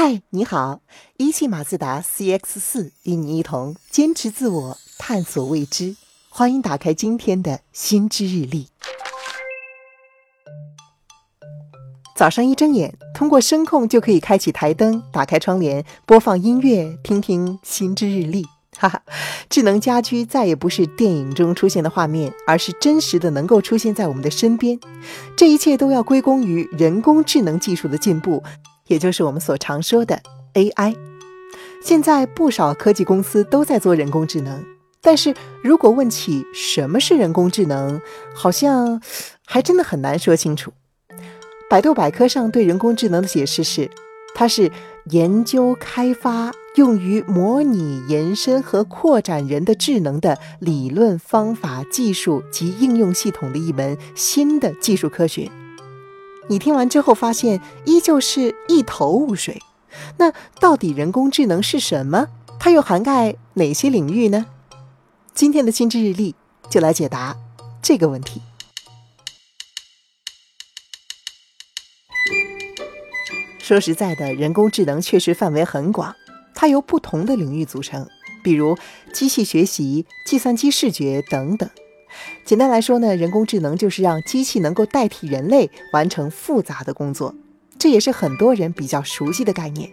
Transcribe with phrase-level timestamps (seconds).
[0.00, 0.80] 嗨，你好！
[1.16, 5.96] 一汽马自达 CX 四与你一同坚持自我，探索未知。
[6.28, 8.68] 欢迎打开今天的新之日历。
[12.14, 18.46] 早上一睁眼，通过声控就可以开启台灯，打开窗帘，播放音乐，听听新之日历。
[18.76, 19.02] 哈哈，
[19.50, 24.78] 智能家居再也不是电影中出现的画面，而是真实的能够出现在我们的身边。
[25.36, 28.44] 这一切都要归功于人工智能技术的进步。
[28.88, 30.20] 也就是我们所常说的
[30.54, 30.96] AI。
[31.82, 34.64] 现在不少科技公司都在做人工智能，
[35.00, 38.00] 但是如果问起什么是人工智能，
[38.34, 39.00] 好像
[39.46, 40.72] 还真的很难说清楚。
[41.70, 43.90] 百度百科上对人工智能的解释是：
[44.34, 44.72] 它是
[45.10, 55.50] 研究开发用于模拟、延伸和扩展人的智能的理论方法、技术及应用系统的一门新的技术科学。
[56.48, 59.60] 你听完之后发现依旧是一头雾水，
[60.16, 62.28] 那到底人工智能是什么？
[62.58, 64.46] 它又涵盖哪些领域呢？
[65.34, 66.34] 今天的新知日历
[66.68, 67.36] 就来解答
[67.82, 68.40] 这个问题。
[73.58, 76.14] 说实在的，人工智能确实范围很广，
[76.54, 78.08] 它由不同的领域组成，
[78.42, 78.76] 比如
[79.12, 81.68] 机器学习、计算机视觉等等。
[82.48, 87.34] 简单来说呢，人工智能就是让机器能够代替人类完成复杂的工作，
[87.78, 89.92] 这也是很多人比较熟悉的概念。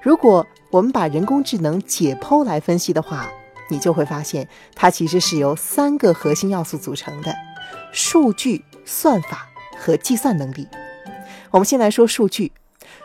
[0.00, 3.28] 如果我们把人工智能解剖来分析的话，
[3.68, 7.34] 你就会发现它其实是由三个核心要素组成的：
[7.92, 10.66] 数据、算法和计算能力。
[11.50, 12.52] 我们先来说数据，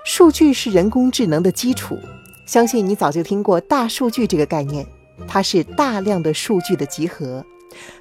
[0.06, 2.00] 数据是人工智能的基础。
[2.45, 4.88] 相信你早就听过大数据这个概念，
[5.28, 7.45] 它是大量的数据的集合。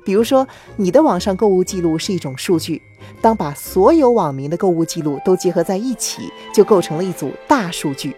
[0.04, 2.82] 比如说，你的网上购物记录是一种数据。
[3.20, 8.14] 当把所有网民的购物记录都结合在一起，就构成了一组大数据。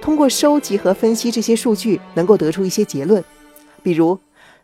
[0.00, 3.22] 通过收集和分析这些数据，能够得出一些结论。
[3.82, 4.18] 比如，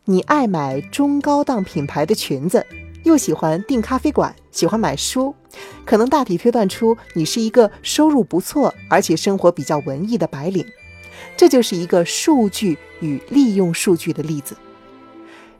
[0.05, 2.65] 你爱买中高档品牌的裙子，
[3.05, 5.35] 又喜欢订咖啡馆，喜欢买书，
[5.85, 10.65] 可能大体推断出你是一个收入不错，而且生活比较文艺的白领。
[11.37, 14.57] 这就是一个数据与利用数据的例子。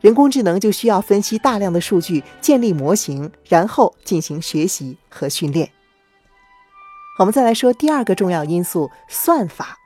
[0.03, 5.71] 人工智能就需要分析大量的数据，建立模型，然后进行学习和训练。
[7.19, 9.77] 我们再来说第二个重要因素——算法，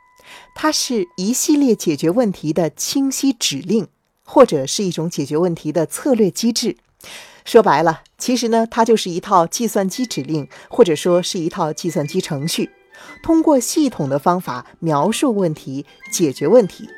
[0.56, 3.88] 它是一系列解决问题的清晰指令，
[4.24, 6.78] 或者是一种解决问题的策略机制。
[7.46, 12.72] 说白了，其实呢，它就是一套计算机指令，或者说是一套计算机程序，
[13.22, 16.90] 通过系统的方法描述问题，解决问题。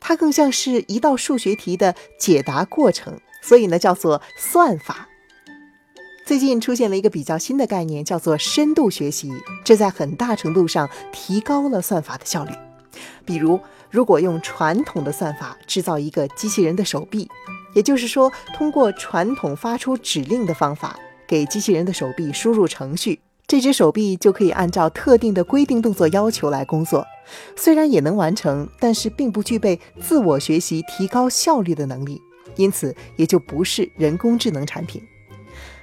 [0.00, 5.08] 它更像是一道数学题的解答过程，所以呢叫做算法。
[6.24, 9.32] 最近出现了一个比较新的概念，叫做深度学习，
[9.64, 12.52] 这在很大程度上提高了算法的效率。
[13.24, 13.58] 比如，
[13.90, 17.30] 如果用传统的算法制造一个机器人的手臂，
[17.74, 23.20] 也就是说，通过传统发出指令的方法给机器人的手臂输入程序。
[23.48, 27.06] 这只手臂就可以按照特定的规定动作要求来工作，
[27.56, 32.20] 虽然也能完成，但是并不具备自我学习、提高效率的能力，
[32.56, 35.02] 因此也就不是人工智能产品。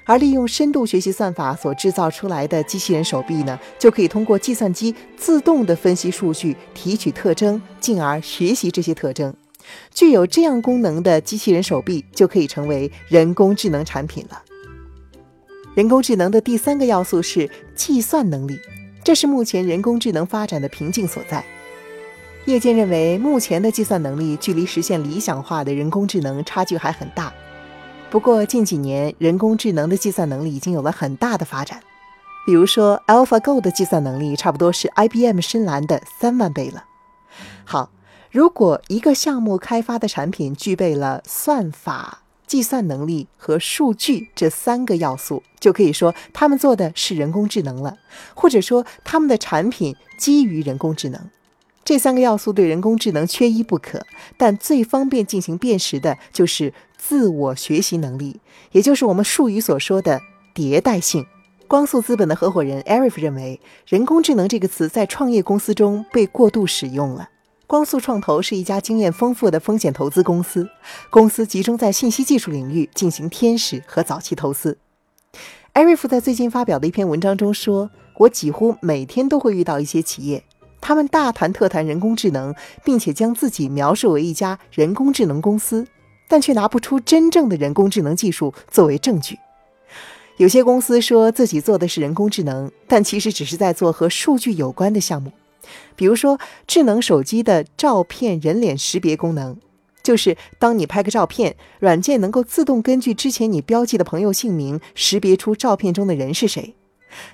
[0.03, 9.35] 而利用深度学习算法所制造出来的机器人手臂呢，就可以通过计算机自动的分析数据、提取特征，进而学习这些特征。
[9.91, 14.43] 具有这样功能的机器人手臂就可以成为人工智能产品了。
[15.75, 18.57] 人工智能的第三个要素是计算能力，
[19.03, 21.43] 这是目前人工智能发展的瓶颈所在。
[22.45, 27.33] 业界认为，目前的计算能力距离实现理想化的人工智能差距还很大。
[28.09, 31.81] 不过近几年，人工智能的计算能力已经有了很大的发展。
[32.45, 36.85] 比如说，AlphaGo 的计算能力差不多是 IBM 深蓝的三万倍了。
[37.65, 37.89] 好，
[38.31, 47.97] 如果一个项目开发的产品具备了算法，计算能力和数据这三个要素，就可以说他们做的是人工智能了，
[48.33, 51.29] 或者说他们的产品基于人工智能。
[51.84, 54.05] 这三个要素对人工智能缺一不可，
[54.37, 58.40] 但最方便进行辨识的就是自我学习能力，
[58.72, 60.19] 也就是我们术语所说的
[60.55, 61.25] 迭代性。
[61.67, 67.29] 光速资本的合伙人 Arif 认为，人工智能这个词在创业公司中被过度使用了。
[67.67, 70.70] 光速创投是一家经验丰富的风险投资公司，
[71.09, 74.78] 公司集中在信息技术领域进行天使和早期投资。
[75.73, 77.90] 艾瑞夫在最近发表的一篇文章中说
[78.20, 80.44] ：“我几乎每天都会遇到一些企业，
[80.79, 82.53] 他们大谈特谈人工智能，
[82.84, 85.88] 并且将自己描述为一家人工智能公司，
[86.29, 89.40] 但却拿不出真正的人工智能技术作为证据。
[90.38, 95.32] 有些公司说自己做的是人工智能，但其实只是在做和数据有关的项目。”
[95.96, 99.58] 比如说，智能手机的照片人脸识别功能，
[100.03, 106.76] 就是当你拍个照片，软件能够自动根据之前你标记的朋友姓名，识别出照片中的人是谁。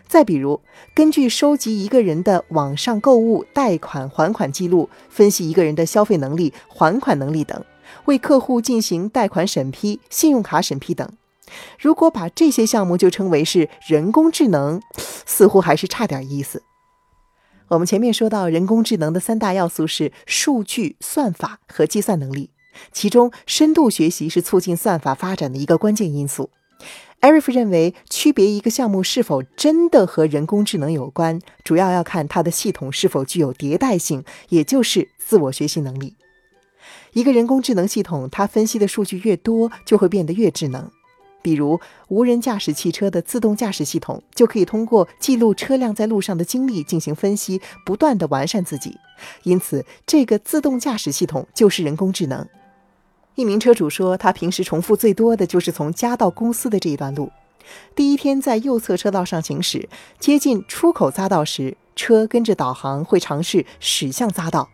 [0.08, 0.62] 再比如，
[0.94, 7.66] 根据收集一个人的网上购物、贷款、还款记录，分析一个人的消费能力、还款能力等，
[8.06, 11.10] 为客户进行贷款审批、信用卡审批等。
[11.80, 14.80] 如果把这些项目就称为是人工智能，
[15.26, 16.62] 似乎还是差点意思。
[17.72, 22.50] 我们前面说到，人工智能的三大要素是数据、算法和计算能力，
[22.92, 26.50] 其中深度学习是促进算法发展的一个关键因素。
[27.22, 36.18] 艾瑞夫认为，区别一个项目是否真的和人工智能有关，主要要看它的系统是否具有迭代性，也就是自我学习能力。
[37.14, 40.92] 一个人工智能系统，它分析的数据越多，就会变得越智能。
[41.42, 48.98] 比如，无人驾驶汽车的自动驾驶系统，就可以通过记录车辆在路上的经历进行分析，不断的完善自己。
[49.44, 52.48] 因此，这个自动驾驶系统就是人工智能。
[53.36, 57.32] 一名车主说，他平时重复最多的就是从家到公司的这一段路。
[57.96, 59.88] 第一天在右侧车道上行驶，
[60.20, 64.70] 接近出口匝道时，车跟着导航会尝试驶向匝道。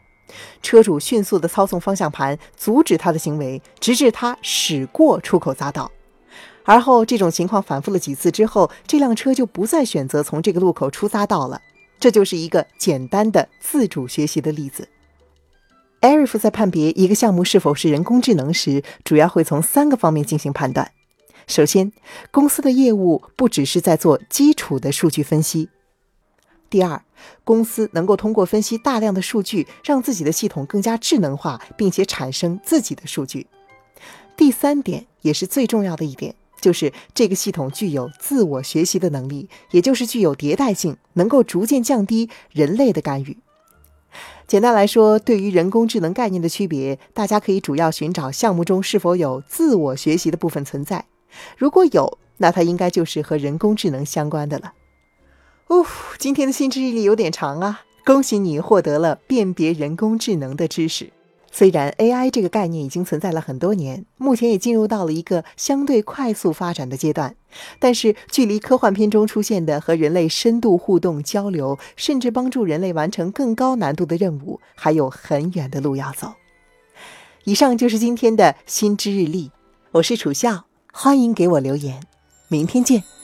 [0.62, 5.92] 车主迅速地操纵方向盘，阻止他的行为，直至他驶过出口匝道。
[6.68, 11.62] 而后，这种情况反复了几次之后，这辆车就不再选择从这个路口出匝道了。
[11.98, 14.90] 这就是一个简单的自主学习的例子。
[16.02, 20.92] 艾瑞夫在判别一个项目是否是人工智能时，主要会从三个方面进行判断。
[21.48, 21.94] 首先，
[22.32, 25.70] 公司的业务不只是在做基础的数据分析；
[26.70, 27.02] 第二，
[27.46, 33.48] 公司能够通过分析大量的数据，让自己的系统更加智能化，并且产生自己的数据；
[34.36, 43.38] 第三点，也是最重要的一点，就是这个系统具有自我学习的能力，也就是具有迭代性，能够逐渐降低人类的干预。
[44.48, 51.06] 简单来说，对于人工智能概念的区别，大家可以主要寻找项目中是否有自我学习的部分存在。
[51.58, 54.74] 如果有，那它应该就是和人工智能相关的了。
[55.68, 55.86] 哦，
[56.18, 61.12] 今天的新知日历有点长啊，恭喜你获得了辨别人工智能的知识。
[61.58, 67.36] 虽然 AI 这个概念已经存在了很多年，目前也进入到了一个相对快速发展的阶段，
[67.80, 76.32] 但是距离科幻片中出现的和人类深度互动交流，甚至帮助人类完成更高难度的任务，还有很远的路要走。
[77.46, 79.50] 以上就是今天的新知日历，
[79.94, 82.00] 我是楚笑，欢迎给我留言，
[82.50, 83.17] 明天见。